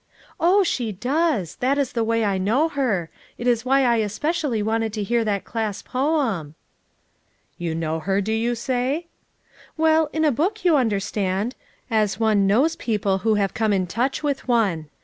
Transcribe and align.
"Oh, 0.39 0.63
she 0.63 0.91
does; 0.91 1.57
that 1.57 1.77
is 1.77 1.91
the 1.91 2.03
way 2.03 2.25
I 2.25 2.39
know 2.39 2.69
her; 2.69 3.11
it 3.37 3.45
is 3.45 3.63
why 3.65 3.83
I 3.83 3.97
especially 3.97 4.63
wanted 4.63 4.93
to 4.93 5.03
hear 5.03 5.23
that 5.23 5.43
class 5.43 5.83
poem." 5.83 6.55
"You 7.59 7.75
know 7.75 7.99
her, 7.99 8.19
do 8.19 8.33
you 8.33 8.55
say?" 8.55 9.05
"Well, 9.77 10.09
in 10.11 10.25
a 10.25 10.31
book, 10.31 10.65
you 10.65 10.75
understand; 10.75 11.53
as 11.91 12.19
one 12.19 12.47
knows 12.47 12.75
people 12.75 13.19
who 13.19 13.35
have 13.35 13.53
come 13.53 13.71
in 13.73 13.85
toucb 13.85 14.23
with 14.23 14.47
one. 14.47 14.89